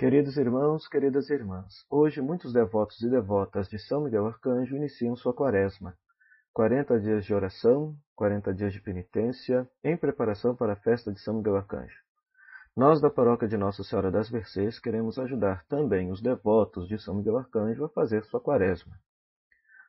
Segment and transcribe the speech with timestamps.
[0.00, 5.34] Queridos irmãos, queridas irmãs, hoje muitos devotos e devotas de São Miguel Arcanjo iniciam sua
[5.34, 5.94] quaresma.
[6.54, 11.34] 40 dias de oração, 40 dias de penitência, em preparação para a festa de São
[11.34, 11.98] Miguel Arcanjo.
[12.74, 17.16] Nós, da paróquia de Nossa Senhora das Mercês, queremos ajudar também os devotos de São
[17.16, 18.98] Miguel Arcanjo a fazer sua quaresma.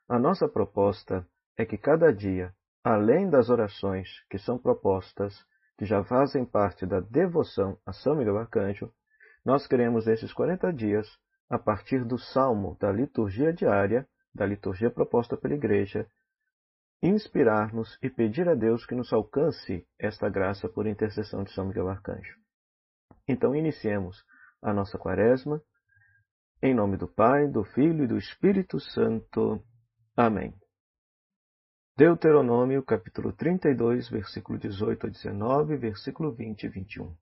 [0.06, 1.26] A nossa proposta
[1.56, 2.54] é que cada dia,
[2.84, 5.42] além das orações que são propostas,
[5.78, 8.92] que já fazem parte da devoção a São Miguel Arcanjo,
[9.44, 11.08] nós queremos nesses 40 dias,
[11.48, 16.08] a partir do salmo da liturgia diária, da liturgia proposta pela Igreja,
[17.02, 21.88] inspirar-nos e pedir a Deus que nos alcance esta graça por intercessão de São Miguel
[21.88, 22.36] Arcanjo.
[23.26, 24.24] Então, iniciemos
[24.62, 25.60] a nossa quaresma,
[26.62, 29.62] em nome do Pai, do Filho e do Espírito Santo.
[30.16, 30.54] Amém.
[31.96, 37.16] Deuteronômio, capítulo 32, versículo 18 a 19, versículo 20 e 21.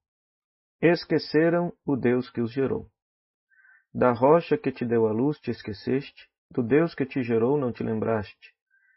[0.82, 2.88] Esqueceram o Deus que os gerou.
[3.92, 7.70] Da rocha que te deu a luz te esqueceste, do Deus que te gerou não
[7.70, 8.54] te lembraste.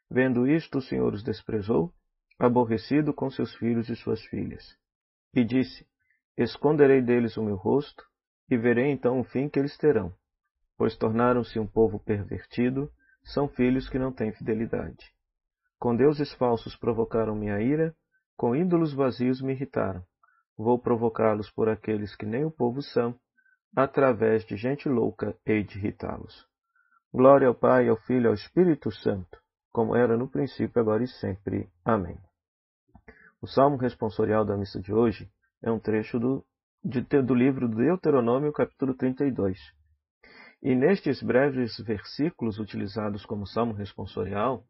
[0.10, 1.94] Vendo isto, o Senhor os desprezou,
[2.40, 4.64] aborrecido com seus filhos e suas filhas.
[5.34, 5.86] E disse:
[6.38, 8.02] Esconderei deles o meu rosto,
[8.50, 10.16] e verei então o fim que eles terão,
[10.78, 12.90] pois tornaram-se um povo pervertido,
[13.26, 15.12] são filhos que não têm fidelidade.
[15.78, 17.94] Com deuses falsos provocaram minha ira,
[18.38, 20.06] com ídolos vazios me irritaram.
[20.58, 23.16] Vou provocá-los por aqueles que nem o povo são,
[23.76, 26.48] através de gente louca hei de irritá-los.
[27.12, 29.40] Glória ao Pai, ao Filho e ao Espírito Santo,
[29.72, 31.70] como era no princípio, agora e sempre.
[31.84, 32.18] Amém.
[33.42, 35.30] O salmo responsorial da missa de hoje
[35.62, 36.46] é um trecho do,
[36.84, 39.58] de, do livro do Deuteronômio, capítulo 32.
[40.62, 44.64] E nestes breves versículos utilizados como salmo responsorial,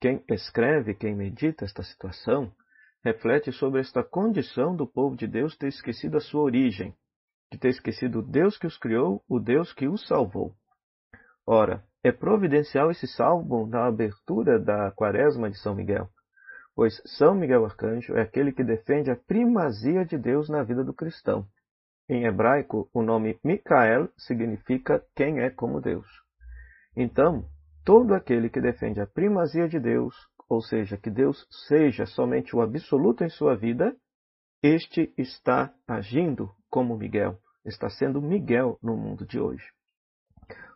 [0.00, 2.54] quem escreve, quem medita esta situação,
[3.04, 6.94] reflete sobre esta condição do povo de Deus ter esquecido a sua origem,
[7.52, 10.54] de ter esquecido o Deus que os criou, o Deus que os salvou.
[11.46, 16.08] Ora, é providencial esse salmo na abertura da quaresma de São Miguel,
[16.74, 20.94] pois São Miguel Arcanjo é aquele que defende a primazia de Deus na vida do
[20.94, 21.46] cristão.
[22.08, 26.06] Em hebraico, o nome Micael significa quem é como Deus.
[26.96, 27.44] Então,
[27.84, 30.14] todo aquele que defende a primazia de Deus,
[30.48, 33.96] ou seja, que Deus seja somente o absoluto em sua vida,
[34.62, 39.64] este está agindo como Miguel, está sendo Miguel no mundo de hoje.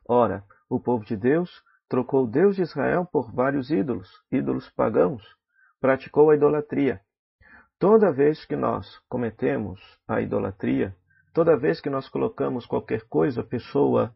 [0.06, 1.50] Ora, o povo de Deus
[1.88, 5.22] trocou Deus de Israel por vários ídolos, ídolos pagãos,
[5.80, 7.00] praticou a idolatria.
[7.78, 10.94] Toda vez que nós cometemos a idolatria,
[11.32, 14.14] toda vez que nós colocamos qualquer coisa, pessoa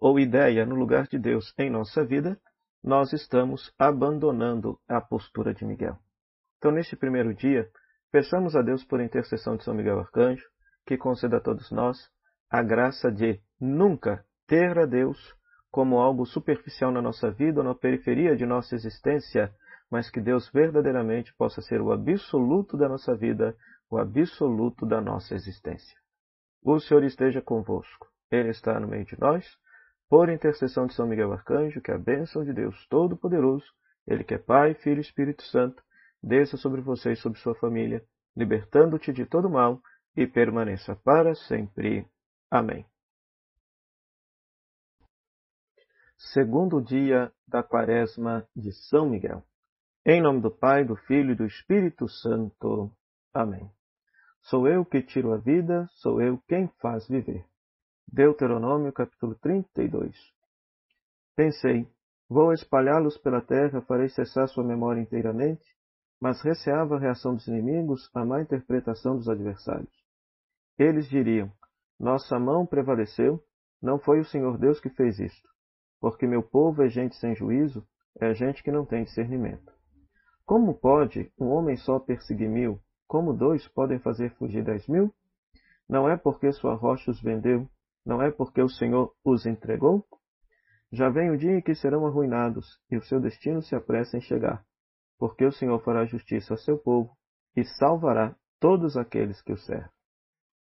[0.00, 2.38] ou ideia no lugar de Deus em nossa vida,
[2.82, 5.98] nós estamos abandonando a postura de Miguel.
[6.58, 7.68] Então, neste primeiro dia,
[8.10, 10.44] peçamos a Deus por intercessão de São Miguel Arcanjo,
[10.86, 12.10] que conceda a todos nós
[12.50, 15.36] a graça de nunca ter a Deus
[15.70, 19.52] como algo superficial na nossa vida ou na periferia de nossa existência,
[19.90, 23.54] mas que Deus verdadeiramente possa ser o absoluto da nossa vida,
[23.90, 25.96] o absoluto da nossa existência.
[26.62, 28.08] O Senhor esteja convosco.
[28.30, 29.46] Ele está no meio de nós
[30.08, 33.66] por intercessão de São Miguel Arcanjo, que a bênção de Deus Todo-Poderoso,
[34.06, 35.82] Ele que é Pai, Filho e Espírito Santo,
[36.22, 38.02] desça sobre você e sobre sua família,
[38.36, 39.80] libertando-te de todo mal
[40.16, 42.06] e permaneça para sempre.
[42.50, 42.86] Amém.
[46.16, 49.44] Segundo dia da Quaresma de São Miguel.
[50.04, 52.90] Em nome do Pai, do Filho e do Espírito Santo.
[53.32, 53.70] Amém.
[54.42, 57.44] Sou eu que tiro a vida, sou eu quem faz viver.
[58.10, 60.16] Deuteronômio capítulo 32
[61.36, 61.86] Pensei,
[62.26, 65.76] vou espalhá-los pela terra, farei cessar sua memória inteiramente,
[66.18, 69.92] mas receava a reação dos inimigos, a má interpretação dos adversários.
[70.78, 71.52] Eles diriam,
[72.00, 73.44] nossa mão prevaleceu,
[73.80, 75.48] não foi o Senhor Deus que fez isto,
[76.00, 77.86] porque meu povo é gente sem juízo,
[78.18, 79.70] é gente que não tem discernimento.
[80.46, 82.80] Como pode um homem só perseguir mil?
[83.06, 85.14] Como dois podem fazer fugir dez mil?
[85.86, 87.68] Não é porque sua rocha os vendeu,
[88.08, 90.02] não é porque o Senhor os entregou?
[90.90, 94.20] Já vem o dia em que serão arruinados, e o seu destino se apressa em
[94.22, 94.64] chegar,
[95.18, 97.14] porque o Senhor fará justiça a seu povo
[97.54, 99.90] e salvará todos aqueles que o servem.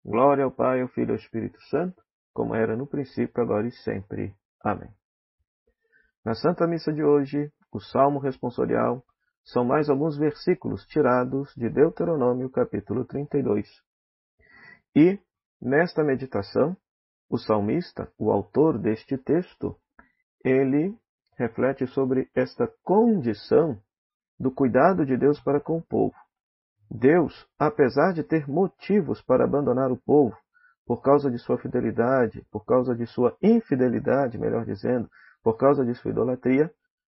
[0.03, 3.71] Glória ao Pai, ao Filho e ao Espírito Santo, como era no princípio, agora e
[3.71, 4.35] sempre.
[4.61, 4.89] Amém.
[6.25, 9.05] Na Santa Missa de hoje, o Salmo responsorial
[9.45, 13.69] são mais alguns versículos tirados de Deuteronômio capítulo 32.
[14.93, 15.17] E,
[15.61, 16.75] nesta meditação,
[17.31, 19.77] o salmista, o autor deste texto,
[20.43, 20.93] ele
[21.37, 23.79] reflete sobre esta condição
[24.37, 26.13] do cuidado de Deus para com o povo.
[26.89, 30.35] Deus, apesar de ter motivos para abandonar o povo,
[30.85, 35.09] por causa de sua fidelidade, por causa de sua infidelidade, melhor dizendo,
[35.41, 36.69] por causa de sua idolatria,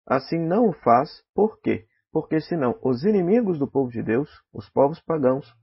[0.06, 1.84] assim não o faz, por quê?
[2.10, 5.54] Porque senão os inimigos do povo de Deus, os povos pagãos,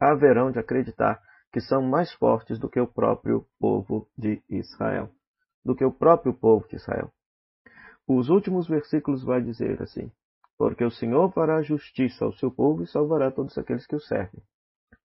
[0.00, 1.20] haverão de acreditar
[1.52, 5.10] que são mais fortes do que o próprio povo de Israel,
[5.64, 7.10] do que o próprio povo de Israel.
[8.06, 10.10] Os últimos versículos vai dizer assim:
[10.56, 14.42] Porque o Senhor fará justiça ao seu povo e salvará todos aqueles que o servem.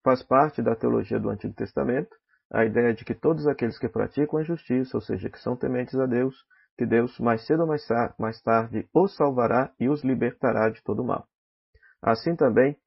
[0.03, 2.15] Faz parte da teologia do Antigo Testamento
[2.51, 5.95] a ideia de que todos aqueles que praticam a justiça, ou seja, que são tementes
[5.95, 6.35] a Deus,
[6.77, 11.25] que Deus mais cedo ou mais tarde os salvará e os libertará de todo mal.
[12.01, 12.77] Assim também,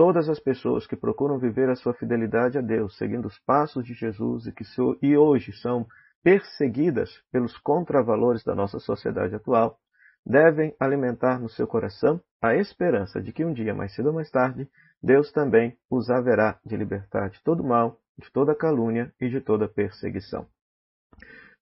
[0.00, 3.92] todas as pessoas que procuram viver a sua fidelidade a Deus, seguindo os passos de
[3.92, 4.64] Jesus e que
[5.02, 5.86] e hoje são
[6.24, 9.78] perseguidas pelos contravalores da nossa sociedade atual,
[10.24, 14.30] devem alimentar no seu coração a esperança de que um dia, mais cedo ou mais
[14.30, 14.66] tarde,
[15.02, 19.68] Deus também os haverá de libertar de todo mal, de toda calúnia e de toda
[19.68, 20.46] perseguição.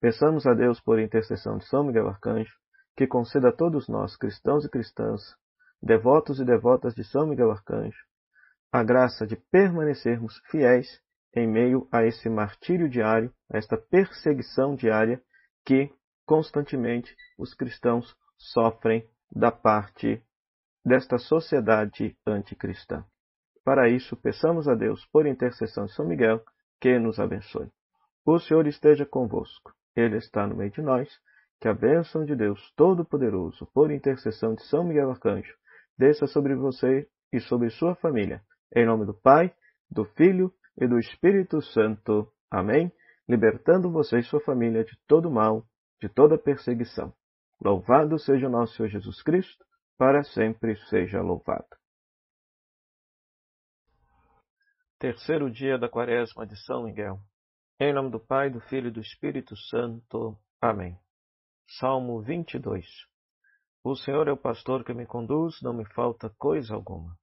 [0.00, 2.55] Peçamos a Deus, por intercessão de São Miguel Arcanjo,
[2.96, 5.23] que conceda a todos nós, cristãos e cristãs,
[5.82, 8.07] devotos e devotas de São Miguel Arcanjo,
[8.70, 11.00] a graça de permanecermos fiéis
[11.35, 15.23] em meio a esse martírio diário, a esta perseguição diária
[15.65, 15.91] que
[16.26, 20.23] constantemente os cristãos sofrem da parte
[20.85, 23.05] desta sociedade anticristã.
[23.65, 26.43] Para isso, peçamos a Deus, por intercessão de São Miguel,
[26.81, 27.70] que nos abençoe.
[28.25, 29.73] O Senhor esteja convosco.
[29.94, 31.09] Ele está no meio de nós.
[31.61, 35.53] Que a bênção de Deus Todo-Poderoso, por intercessão de São Miguel Arcanjo,
[35.99, 38.41] desça sobre você e sobre sua família.
[38.75, 39.55] Em nome do Pai,
[39.91, 42.31] do Filho e do Espírito Santo.
[42.50, 42.93] Amém.
[43.29, 45.65] Libertando você e sua família de todo mal,
[46.00, 47.12] de toda perseguição.
[47.61, 49.65] Louvado seja o nosso Senhor Jesus Cristo,
[49.97, 51.67] para sempre seja louvado.
[54.99, 57.19] Terceiro dia da quaresma de São Miguel.
[57.81, 60.37] Em nome do Pai, do Filho e do Espírito Santo.
[60.61, 60.99] Amém.
[61.79, 62.85] Salmo 22.
[63.85, 67.17] O Senhor é o pastor que me conduz, não me falta coisa alguma.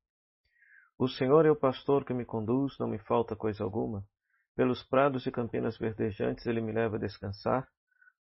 [0.97, 4.05] O Senhor é o pastor que me conduz, não me falta coisa alguma.
[4.55, 7.67] Pelos prados e campinas verdejantes ele me leva a descansar,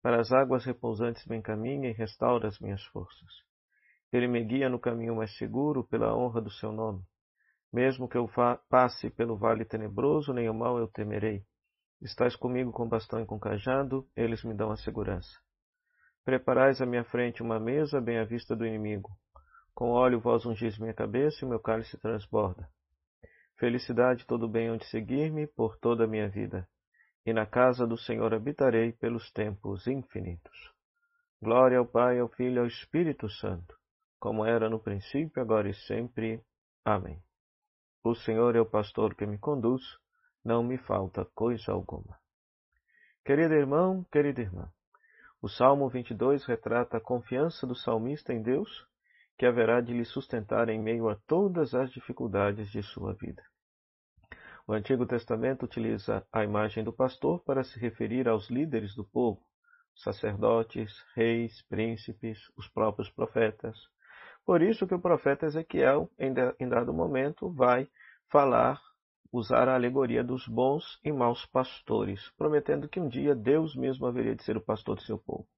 [0.00, 3.30] para as águas repousantes me encaminha e restaura as minhas forças.
[4.10, 7.02] Ele me guia no caminho mais seguro, pela honra do seu nome.
[7.70, 8.28] Mesmo que eu
[8.70, 11.44] passe pelo vale tenebroso, nem o mal eu temerei.
[12.00, 15.38] Estás comigo com bastão e com cajado, eles me dão a segurança.
[16.24, 19.10] Preparais à minha frente uma mesa bem à vista do inimigo.
[19.74, 22.68] Com óleo vós ungis minha cabeça e o meu cálice transborda.
[23.56, 26.68] Felicidade todo bem onde seguir-me por toda a minha vida.
[27.24, 30.72] E na casa do Senhor habitarei pelos tempos infinitos.
[31.40, 33.76] Glória ao Pai, ao Filho e ao Espírito Santo,
[34.18, 36.42] como era no princípio, agora e sempre.
[36.84, 37.22] Amém.
[38.04, 39.82] O Senhor é o pastor que me conduz,
[40.44, 42.18] não me falta coisa alguma.
[43.24, 44.68] Querido irmão, querida irmã,
[45.40, 48.86] o Salmo 22 retrata a confiança do salmista em Deus
[49.42, 53.42] que haverá de lhe sustentar em meio a todas as dificuldades de sua vida.
[54.68, 59.42] O Antigo Testamento utiliza a imagem do pastor para se referir aos líderes do povo,
[59.96, 63.76] sacerdotes, reis, príncipes, os próprios profetas.
[64.46, 67.88] Por isso que o profeta Ezequiel, em dado momento, vai
[68.30, 68.80] falar,
[69.32, 74.36] usar a alegoria dos bons e maus pastores, prometendo que um dia Deus mesmo haveria
[74.36, 75.48] de ser o pastor do seu povo.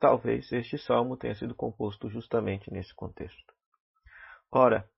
[0.00, 3.54] Talvez este salmo tenha sido composto justamente nesse contexto.
[4.50, 4.88] Ora,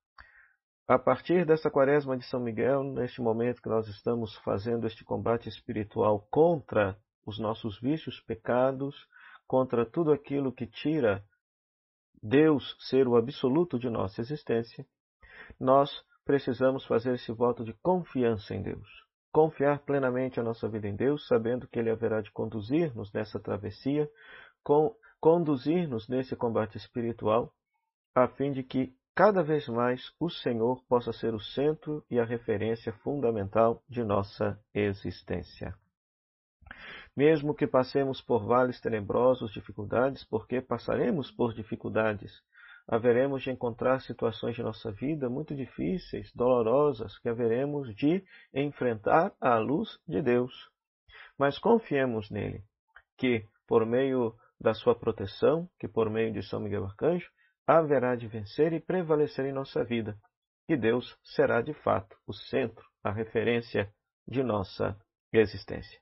[0.86, 5.48] a partir dessa quaresma de São Miguel, neste momento que nós estamos fazendo este combate
[5.48, 8.94] espiritual contra os nossos vícios, pecados,
[9.46, 11.24] contra tudo aquilo que tira
[12.22, 14.86] Deus ser o absoluto de nossa existência,
[15.58, 15.90] nós
[16.24, 18.88] precisamos fazer esse voto de confiança em Deus.
[19.32, 24.08] Confiar plenamente a nossa vida em Deus, sabendo que Ele haverá de conduzir-nos nessa travessia,
[25.20, 27.52] conduzir-nos nesse combate espiritual,
[28.14, 32.24] a fim de que cada vez mais o Senhor possa ser o centro e a
[32.24, 35.74] referência fundamental de nossa existência.
[37.14, 42.32] Mesmo que passemos por vales tenebrosos, dificuldades, porque passaremos por dificuldades,
[42.88, 49.58] haveremos de encontrar situações de nossa vida muito difíceis, dolorosas, que haveremos de enfrentar à
[49.58, 50.70] luz de Deus.
[51.38, 52.64] Mas confiemos nele,
[53.18, 57.28] que, por meio da sua proteção, que por meio de São Miguel Arcanjo,
[57.66, 60.16] haverá de vencer e prevalecer em nossa vida.
[60.68, 63.92] E Deus será de fato o centro, a referência
[64.26, 64.96] de nossa
[65.32, 66.00] existência.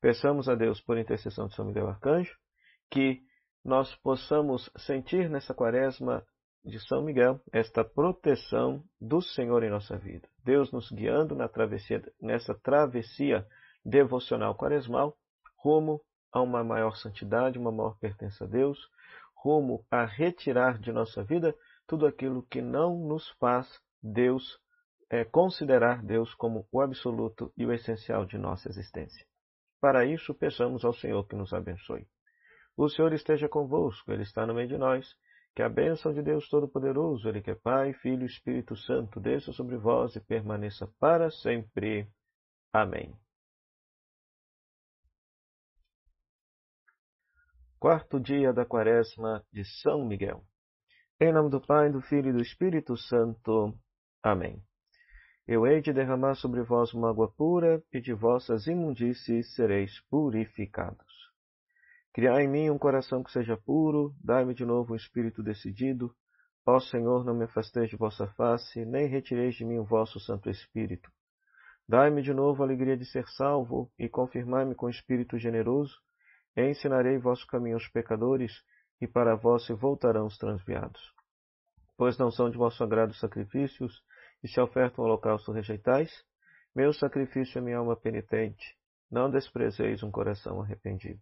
[0.00, 2.36] Peçamos a Deus, por intercessão de São Miguel Arcanjo,
[2.90, 3.22] que
[3.64, 6.22] nós possamos sentir nessa quaresma
[6.64, 10.28] de São Miguel esta proteção do Senhor em nossa vida.
[10.44, 13.46] Deus nos guiando na travessia, nessa travessia
[13.84, 15.16] devocional quaresmal,
[15.56, 16.02] rumo
[16.32, 18.78] a uma maior santidade, uma maior pertença a Deus,
[19.36, 21.54] rumo a retirar de nossa vida
[21.86, 23.68] tudo aquilo que não nos faz
[24.02, 24.58] Deus
[25.10, 29.26] é, considerar Deus como o absoluto e o essencial de nossa existência.
[29.80, 32.06] Para isso, peçamos ao Senhor que nos abençoe.
[32.76, 35.14] O Senhor esteja convosco, Ele está no meio de nós.
[35.54, 39.52] Que a bênção de Deus Todo-Poderoso, Ele que é Pai, Filho e Espírito Santo, desça
[39.52, 42.08] sobre vós e permaneça para sempre.
[42.72, 43.21] Amém.
[47.82, 50.44] Quarto dia da Quaresma de São Miguel.
[51.20, 53.76] Em nome do Pai, do Filho e do Espírito Santo.
[54.22, 54.62] Amém.
[55.48, 61.12] Eu hei de derramar sobre vós uma água pura, e de vossas imundícies sereis purificados.
[62.12, 66.14] Criai em mim um coração que seja puro, dai-me de novo um espírito decidido.
[66.64, 70.48] Ó Senhor, não me afasteis de vossa face, nem retireis de mim o vosso Santo
[70.48, 71.10] Espírito.
[71.88, 75.98] Dai-me de novo a alegria de ser salvo, e confirmai-me com espírito generoso,
[76.56, 78.52] ensinarei vosso caminho aos pecadores,
[79.00, 81.00] e para vós se voltarão os transviados.
[81.96, 84.02] Pois não são de vosso agrado os sacrifícios,
[84.42, 86.10] e se oferta um holocausto rejeitais,
[86.74, 88.76] meu sacrifício é minha alma penitente.
[89.10, 91.20] Não desprezeis um coração arrependido.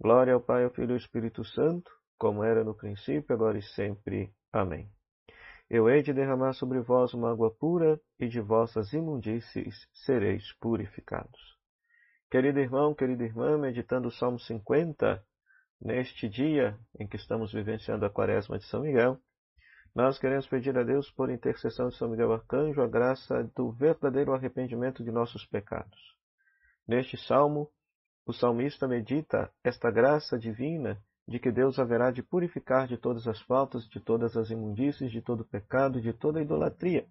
[0.00, 3.62] Glória ao Pai, ao Filho e ao Espírito Santo, como era no princípio, agora e
[3.62, 4.32] sempre.
[4.52, 4.90] Amém.
[5.68, 11.61] Eu hei de derramar sobre vós uma água pura, e de vossas imundícies sereis purificados.
[12.32, 15.22] Querido irmão, querida irmã, meditando o Salmo 50,
[15.78, 19.18] neste dia em que estamos vivenciando a Quaresma de São Miguel,
[19.94, 24.32] nós queremos pedir a Deus, por intercessão de São Miguel Arcanjo, a graça do verdadeiro
[24.32, 26.00] arrependimento de nossos pecados.
[26.88, 27.70] Neste salmo,
[28.24, 30.98] o salmista medita esta graça divina
[31.28, 35.20] de que Deus haverá de purificar de todas as faltas, de todas as imundícies, de
[35.20, 37.06] todo pecado, de toda idolatria.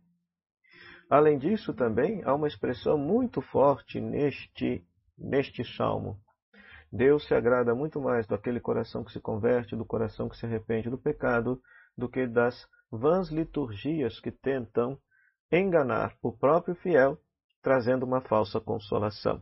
[1.08, 4.84] Além disso, também há uma expressão muito forte neste,
[5.22, 6.20] neste salmo.
[6.92, 10.90] Deus se agrada muito mais daquele coração que se converte, do coração que se arrepende
[10.90, 11.62] do pecado,
[11.98, 15.00] do que das vãs liturgias que tentam
[15.52, 17.18] enganar o próprio fiel,
[17.62, 19.42] trazendo uma falsa consolação.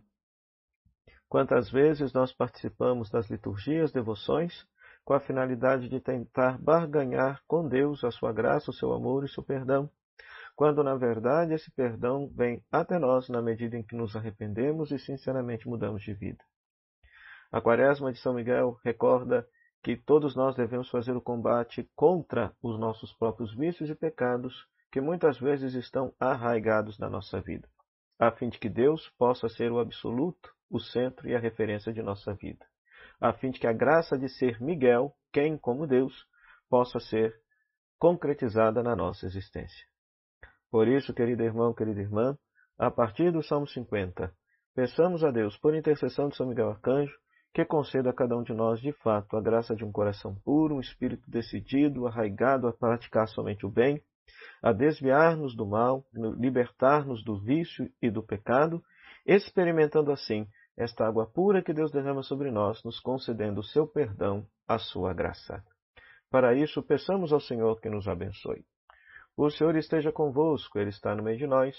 [1.27, 4.67] Quantas vezes nós participamos das liturgias, devoções,
[5.03, 9.25] com a finalidade de tentar barganhar com Deus a sua graça, o seu amor e
[9.25, 9.89] o seu perdão,
[10.59, 14.99] quando na verdade esse perdão vem até nós na medida em que nos arrependemos e
[14.99, 16.43] sinceramente mudamos de vida.
[17.49, 19.47] A Quaresma de São Miguel recorda
[19.81, 24.99] que todos nós devemos fazer o combate contra os nossos próprios vícios e pecados que
[24.99, 27.69] muitas vezes estão arraigados na nossa vida,
[28.19, 32.01] a fim de que Deus possa ser o absoluto, o centro e a referência de
[32.01, 32.65] nossa vida,
[33.21, 36.27] a fim de que a graça de ser Miguel, quem como Deus,
[36.69, 37.33] possa ser
[37.97, 39.87] concretizada na nossa existência.
[40.71, 42.37] Por isso, querido irmão, querida irmã,
[42.77, 44.31] a partir do Salmo 50,
[44.75, 47.13] peçamos a Deus, por intercessão de São Miguel Arcanjo,
[47.53, 50.75] que conceda a cada um de nós, de fato, a graça de um coração puro,
[50.75, 54.01] um espírito decidido, arraigado a praticar somente o bem,
[54.61, 58.83] a desviar-nos do mal, libertar-nos do vício e do pecado,
[59.25, 60.47] experimentando assim
[60.77, 65.13] esta água pura que Deus derrama sobre nós, nos concedendo o seu perdão, a sua
[65.13, 65.63] graça.
[66.29, 68.63] Para isso, peçamos ao Senhor que nos abençoe.
[69.41, 71.73] O Senhor esteja convosco, Ele está no meio de nós.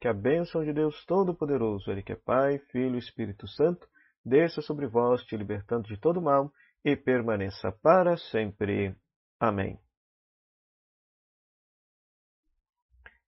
[0.00, 3.86] Que a bênção de Deus Todo-Poderoso, Ele que é Pai, Filho e Espírito Santo,
[4.24, 6.52] desça sobre vós, te libertando de todo mal,
[6.84, 8.96] e permaneça para sempre.
[9.38, 9.78] Amém.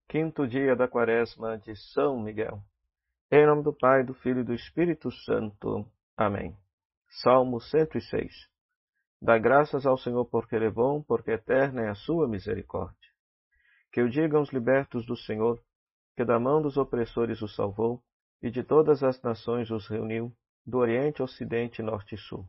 [0.08, 2.60] Quinto dia da Quaresma de São Miguel.
[3.30, 5.88] Em nome do Pai, do Filho e do Espírito Santo.
[6.16, 6.56] Amém.
[7.22, 8.34] Salmo 106.
[9.22, 13.05] Dá graças ao Senhor porque Ele é bom, porque eterna é a sua misericórdia.
[13.92, 15.60] Que o digam os libertos do Senhor,
[16.16, 18.02] que da mão dos opressores os salvou,
[18.42, 20.32] e de todas as nações os reuniu,
[20.66, 22.48] do Oriente, Ocidente, Norte e Sul.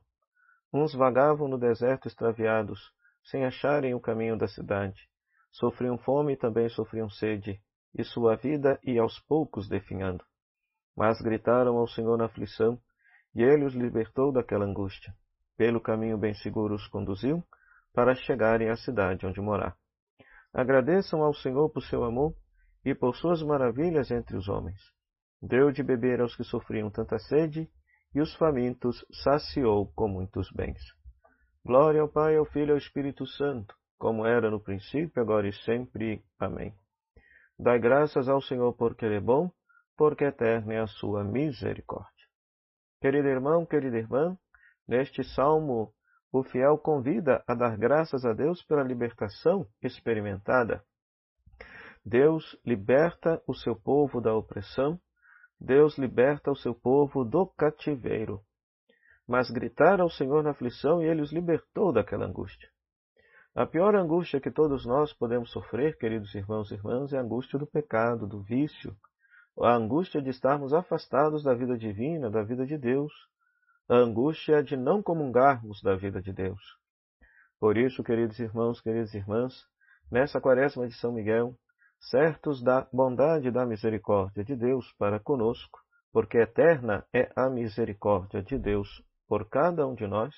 [0.73, 2.91] Uns vagavam no deserto extraviados,
[3.23, 5.09] sem acharem o caminho da cidade.
[5.51, 7.61] Sofriam fome e também sofriam sede,
[7.93, 10.23] e sua vida ia aos poucos definhando.
[10.95, 12.79] Mas gritaram ao Senhor na aflição,
[13.33, 15.13] e ele os libertou daquela angústia.
[15.55, 17.43] Pelo caminho bem seguro os conduziu,
[17.93, 19.75] para chegarem à cidade onde morar.
[20.53, 22.33] Agradeçam ao Senhor por seu amor
[22.83, 24.79] e por suas maravilhas entre os homens.
[25.41, 27.69] Deu de beber aos que sofriam tanta sede,
[28.15, 30.81] e os famintos saciou com muitos bens.
[31.63, 35.53] Glória ao Pai, ao Filho e ao Espírito Santo, como era no princípio, agora e
[35.53, 36.23] sempre.
[36.39, 36.73] Amém.
[37.59, 39.51] Dai graças ao Senhor porque Ele é bom,
[39.97, 42.25] porque eterna é a sua misericórdia.
[43.01, 44.37] Querido irmão, querida irmã,
[44.87, 45.93] neste salmo,
[46.31, 50.83] o fiel convida a dar graças a Deus pela libertação experimentada.
[52.05, 54.99] Deus liberta o seu povo da opressão
[55.59, 58.41] Deus liberta o seu povo do cativeiro.
[59.27, 62.69] Mas gritaram ao Senhor na aflição e ele os libertou daquela angústia.
[63.55, 67.57] A pior angústia que todos nós podemos sofrer, queridos irmãos e irmãs, é a angústia
[67.57, 68.95] do pecado, do vício,
[69.59, 73.11] a angústia de estarmos afastados da vida divina, da vida de Deus,
[73.89, 76.61] a angústia de não comungarmos da vida de Deus.
[77.59, 79.65] Por isso, queridos irmãos, queridas irmãs,
[80.11, 81.55] nessa quaresma de São Miguel,
[81.99, 85.79] certos da bondade e da misericórdia de Deus para conosco,
[86.11, 90.35] porque eterna é a misericórdia de Deus por cada um de nós,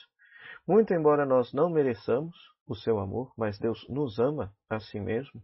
[0.68, 2.36] muito embora nós não mereçamos
[2.68, 5.42] o seu amor, mas Deus nos ama a si mesmo,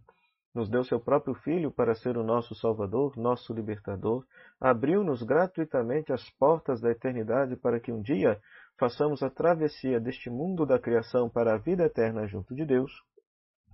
[0.56, 4.26] nos deu seu próprio Filho para ser o nosso Salvador, nosso libertador,
[4.60, 8.40] abriu-nos gratuitamente as portas da eternidade para que um dia
[8.80, 12.92] façamos a travessia deste mundo da criação para a vida eterna junto de Deus.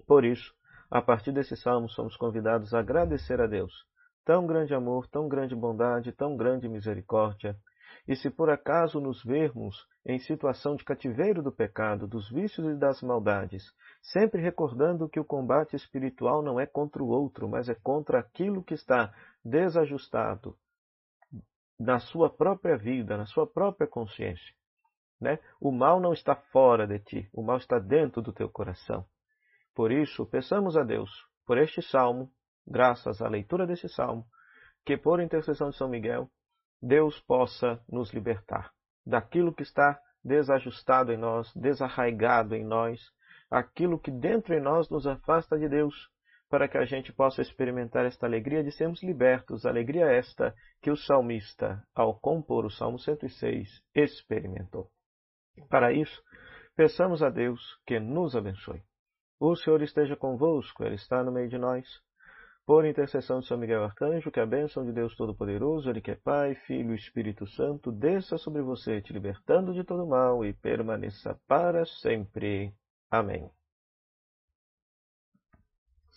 [0.07, 0.53] Por isso,
[0.89, 3.71] a partir desse salmo, somos convidados a agradecer a Deus.
[4.25, 7.55] Tão grande amor, tão grande bondade, tão grande misericórdia.
[8.07, 12.75] E se por acaso nos vermos em situação de cativeiro do pecado, dos vícios e
[12.77, 13.63] das maldades,
[14.01, 18.63] sempre recordando que o combate espiritual não é contra o outro, mas é contra aquilo
[18.63, 20.55] que está desajustado
[21.79, 24.53] na sua própria vida, na sua própria consciência.
[25.19, 25.39] Né?
[25.59, 29.05] O mal não está fora de ti, o mal está dentro do teu coração.
[29.75, 31.09] Por isso, peçamos a Deus,
[31.45, 32.31] por este salmo,
[32.67, 34.25] graças à leitura desse salmo,
[34.85, 36.29] que por intercessão de São Miguel,
[36.81, 38.71] Deus possa nos libertar
[39.05, 42.99] daquilo que está desajustado em nós, desarraigado em nós,
[43.49, 46.09] aquilo que dentro em nós nos afasta de Deus,
[46.49, 50.97] para que a gente possa experimentar esta alegria de sermos libertos, alegria esta que o
[50.97, 54.89] salmista, ao compor o Salmo 106, experimentou.
[55.69, 56.21] Para isso,
[56.75, 58.83] peçamos a Deus que nos abençoe.
[59.39, 61.85] O Senhor esteja convosco, Ele está no meio de nós.
[62.65, 66.15] Por intercessão de São Miguel Arcanjo, que a bênção de Deus Todo-Poderoso, Ele que é
[66.15, 71.39] Pai, Filho e Espírito Santo, desça sobre você, te libertando de todo mal e permaneça
[71.47, 72.73] para sempre.
[73.09, 73.49] Amém.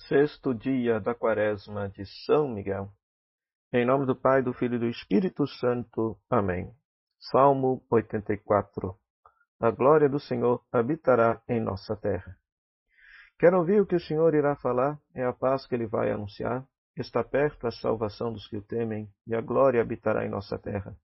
[0.06, 2.92] Sexto dia da Quaresma de São Miguel.
[3.72, 6.16] Em nome do Pai, do Filho e do Espírito Santo.
[6.28, 6.70] Amém.
[7.18, 8.94] Salmo 84.
[9.58, 12.36] A glória do Senhor habitará em nossa terra.
[13.38, 16.64] Quero ouvir o que o Senhor irá falar, é a paz que ele vai anunciar.
[16.96, 20.96] Está perto a salvação dos que o temem, e a glória habitará em nossa terra.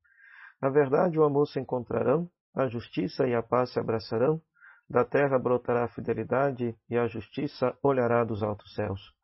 [0.60, 4.40] A verdade o amor se encontrarão, a justiça e a paz se abraçarão,
[4.88, 9.14] da terra brotará a fidelidade e a justiça olhará dos altos céus.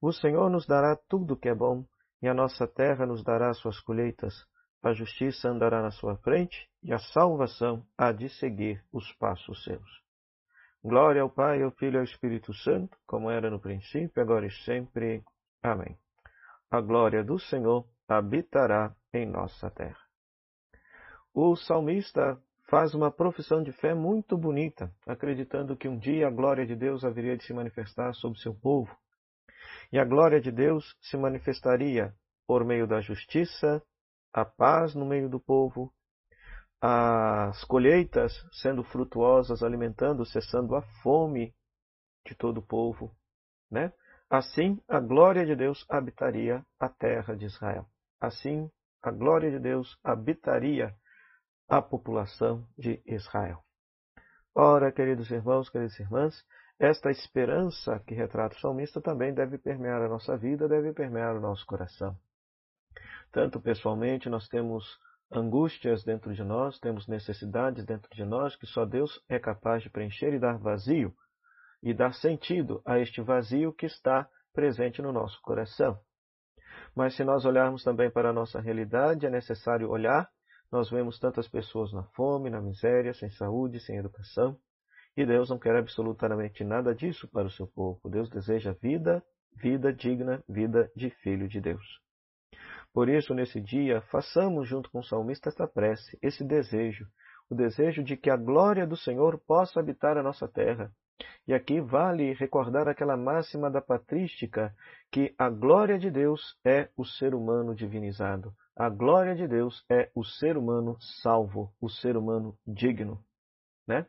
[0.00, 1.84] O Senhor nos dará tudo que é bom,
[2.20, 4.34] e a nossa terra nos dará suas colheitas.
[4.82, 10.01] A justiça andará na sua frente, e a salvação há de seguir os passos seus.
[10.84, 14.50] Glória ao Pai, ao Filho e ao Espírito Santo, como era no princípio, agora e
[14.50, 15.22] sempre.
[15.62, 15.96] Amém.
[16.68, 20.00] A glória do Senhor habitará em nossa terra.
[21.32, 22.36] O salmista
[22.68, 27.04] faz uma profissão de fé muito bonita, acreditando que um dia a glória de Deus
[27.04, 28.92] haveria de se manifestar sobre seu povo.
[29.92, 32.12] E a glória de Deus se manifestaria
[32.44, 33.80] por meio da justiça,
[34.32, 35.92] a paz no meio do povo,
[36.84, 41.54] as colheitas sendo frutuosas, alimentando, cessando a fome
[42.26, 43.14] de todo o povo,
[43.70, 43.92] né?
[44.28, 47.86] Assim, a glória de Deus habitaria a terra de Israel.
[48.20, 48.68] Assim,
[49.00, 50.92] a glória de Deus habitaria
[51.68, 53.62] a população de Israel.
[54.52, 56.34] Ora, queridos irmãos, queridas irmãs,
[56.80, 61.40] esta esperança que retrata o salmista também deve permear a nossa vida, deve permear o
[61.40, 62.18] nosso coração.
[63.30, 64.84] Tanto pessoalmente, nós temos
[65.32, 69.90] angústias dentro de nós, temos necessidades dentro de nós que só Deus é capaz de
[69.90, 71.14] preencher e dar vazio
[71.82, 75.98] e dar sentido a este vazio que está presente no nosso coração.
[76.94, 80.28] Mas se nós olharmos também para a nossa realidade, é necessário olhar
[80.72, 84.56] nós vemos tantas pessoas na fome, na miséria, sem saúde, sem educação.
[85.14, 88.08] E Deus não quer absolutamente nada disso para o seu povo.
[88.08, 89.22] Deus deseja vida,
[89.54, 92.00] vida digna, vida de filho de Deus.
[92.92, 97.06] Por isso, nesse dia, façamos junto com o salmista esta prece, esse desejo,
[97.48, 100.92] o desejo de que a glória do Senhor possa habitar a nossa terra.
[101.46, 104.74] E aqui vale recordar aquela máxima da patrística
[105.10, 108.54] que a glória de Deus é o ser humano divinizado.
[108.76, 113.22] A glória de Deus é o ser humano salvo, o ser humano digno.
[113.86, 114.06] Né?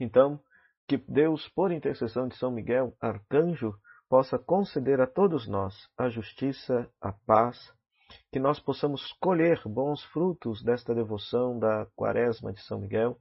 [0.00, 0.40] Então,
[0.86, 3.74] que Deus, por intercessão de São Miguel, arcanjo,
[4.08, 7.75] possa conceder a todos nós a justiça, a paz,
[8.30, 13.18] que nós possamos colher bons frutos desta devoção da Quaresma de São Miguel.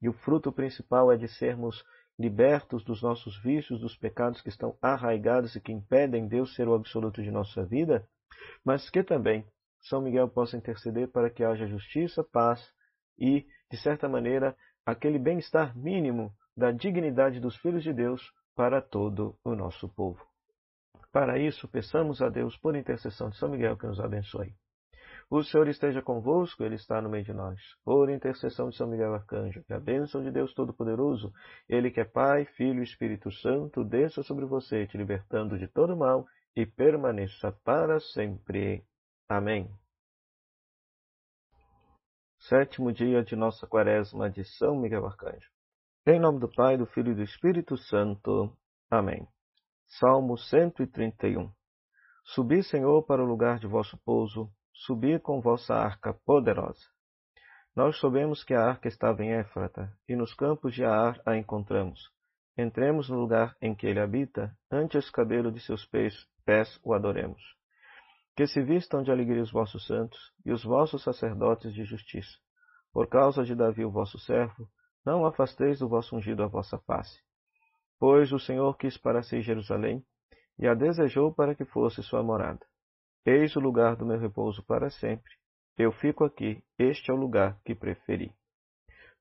[0.00, 1.84] E o fruto principal é de sermos
[2.18, 6.74] libertos dos nossos vícios, dos pecados que estão arraigados e que impedem Deus ser o
[6.74, 8.06] absoluto de nossa vida,
[8.64, 9.46] mas que também
[9.80, 12.60] São Miguel possa interceder para que haja justiça, paz
[13.18, 18.22] e, de certa maneira, aquele bem-estar mínimo da dignidade dos filhos de Deus
[18.56, 20.27] para todo o nosso povo.
[21.12, 24.54] Para isso, peçamos a Deus, por intercessão de São Miguel, que nos abençoe.
[25.30, 27.60] O Senhor esteja convosco, Ele está no meio de nós.
[27.84, 31.32] Por intercessão de São Miguel Arcanjo, que a bênção de Deus Todo-Poderoso,
[31.68, 35.96] Ele que é Pai, Filho e Espírito Santo, desça sobre você, te libertando de todo
[35.96, 38.82] mal e permaneça para sempre.
[39.28, 39.70] Amém.
[42.38, 45.50] Sétimo dia de nossa quaresma de São Miguel Arcanjo.
[46.06, 48.56] Em nome do Pai, do Filho e do Espírito Santo.
[48.90, 49.28] Amém.
[49.90, 51.50] Salmo 131.
[52.22, 56.84] Subi, Senhor, para o lugar de vosso pouso, subi com vossa arca poderosa.
[57.74, 62.12] Nós soubemos que a arca estava em Éfrata, e nos campos de Ar a encontramos.
[62.56, 66.92] Entremos no lugar em que ele habita, ante o escabelo de seus pés, pés o
[66.92, 67.42] adoremos.
[68.36, 72.36] Que se vistam de alegria os vossos santos e os vossos sacerdotes de justiça.
[72.92, 74.68] Por causa de Davi, o vosso servo,
[75.04, 77.26] não afasteis do vosso ungido a vossa face.
[77.98, 80.04] Pois o Senhor quis para si Jerusalém,
[80.58, 82.64] e a desejou para que fosse sua morada.
[83.24, 85.32] Eis o lugar do meu repouso para sempre.
[85.76, 88.32] Eu fico aqui, este é o lugar que preferi.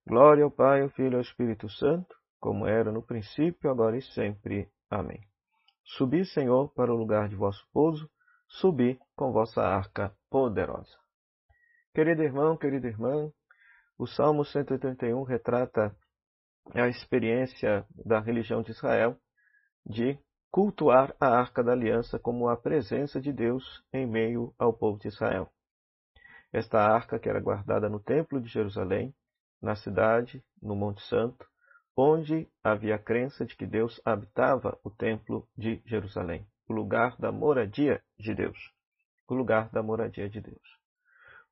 [0.08, 4.02] Glória ao Pai, ao Filho e ao Espírito Santo, como era no princípio, agora e
[4.02, 4.70] sempre.
[4.90, 5.20] Amém.
[5.84, 8.10] Subi, Senhor, para o lugar de vosso pouso,
[8.48, 10.98] subi com vossa arca poderosa.
[11.94, 13.32] Querido irmão, querida irmã,
[13.98, 15.96] o Salmo 131 retrata
[16.74, 19.18] a experiência da religião de Israel
[19.86, 20.18] de
[20.52, 25.08] cultuar a Arca da Aliança como a presença de Deus em meio ao povo de
[25.08, 25.50] Israel.
[26.52, 29.14] Esta arca, que era guardada no Templo de Jerusalém,
[29.62, 31.46] na cidade, no Monte Santo,
[31.96, 37.32] onde havia a crença de que Deus habitava o Templo de Jerusalém, o lugar da
[37.32, 38.58] moradia de Deus.
[39.28, 40.78] O lugar da moradia de Deus.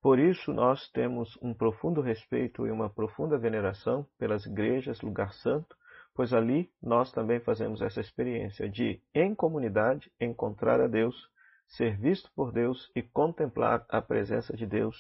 [0.06, 5.76] Por isso, nós temos um profundo respeito e uma profunda veneração pelas igrejas, lugar santo,
[6.14, 11.16] pois ali nós também fazemos essa experiência de, em comunidade, encontrar a Deus,
[11.70, 14.96] ser visto por Deus e contemplar a presença de Deus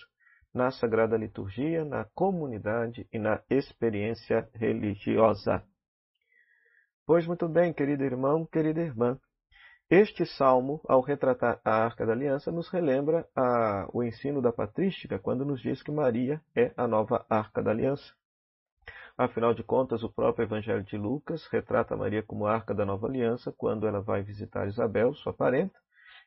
[0.52, 5.62] na Sagrada Liturgia, na comunidade e na experiência religiosa.
[7.06, 9.20] Pois muito bem, querido irmão, querida irmã,
[9.90, 15.20] este salmo, ao retratar a Arca da Aliança, nos relembra a, o ensino da patrística,
[15.20, 18.12] quando nos diz que Maria é a nova Arca da Aliança.
[19.16, 23.54] Afinal de contas, o próprio Evangelho de Lucas retrata Maria como Arca da Nova Aliança
[23.56, 25.80] quando ela vai visitar Isabel, sua parenta,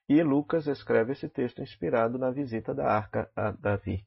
[0.09, 4.07] e Lucas escreve esse texto inspirado na visita da Arca a Davi.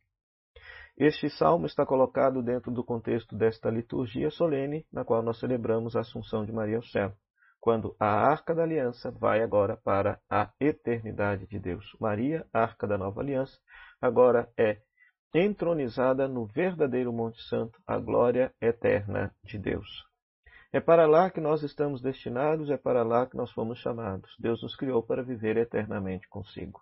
[0.98, 6.00] Este salmo está colocado dentro do contexto desta liturgia solene, na qual nós celebramos a
[6.00, 7.14] Assunção de Maria ao céu
[7.62, 11.96] quando a arca da aliança vai agora para a eternidade de Deus.
[12.00, 13.58] Maria, arca da nova aliança,
[14.02, 14.82] agora é
[15.34, 19.88] entronizada no verdadeiro Monte Santo, a glória eterna de Deus.
[20.74, 24.36] É para lá que nós estamos destinados, é para lá que nós fomos chamados.
[24.40, 26.82] Deus nos criou para viver eternamente consigo.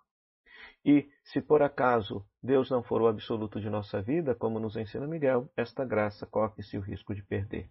[0.84, 5.06] E, se por acaso Deus não for o absoluto de nossa vida, como nos ensina
[5.06, 7.70] Miguel, esta graça corre-se o risco de perder.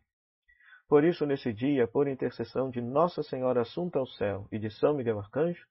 [0.89, 4.95] Por isso, nesse dia, por intercessão de Nossa Senhora Assunta ao Céu e de São
[4.95, 5.63] Miguel Arcanjo,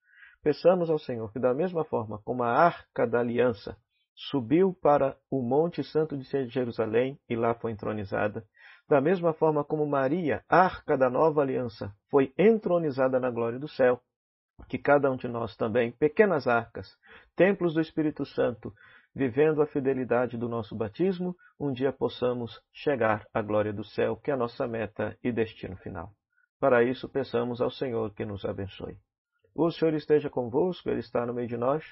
[0.45, 3.77] peçamos ao Senhor que, da mesma forma como a Arca da Aliança
[4.15, 8.45] subiu para o Monte Santo de Jerusalém e lá foi entronizada,
[8.89, 14.01] da mesma forma como Maria, Arca da Nova Aliança, foi entronizada na glória do céu,
[14.69, 16.97] que cada um de nós também, pequenas arcas,
[17.35, 18.73] templos do Espírito Santo,
[19.15, 24.31] vivendo a fidelidade do nosso batismo, um dia possamos chegar à glória do céu, que
[24.31, 26.13] é a nossa meta e destino final.
[26.61, 28.97] Para isso, peçamos ao Senhor que nos abençoe.
[29.55, 31.85] O Senhor esteja convosco, Ele está no meio de nós.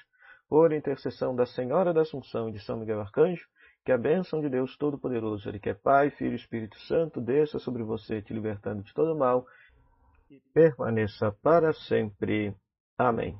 [0.49, 3.45] Por intercessão da Senhora da Assunção e de São Miguel Arcanjo,
[3.83, 7.59] que a bênção de Deus Todo-Poderoso, Ele que é Pai, Filho e Espírito Santo, desça
[7.59, 9.45] sobre você, te libertando de todo mal,
[10.29, 12.55] e permaneça para sempre.
[12.97, 13.37] Amém.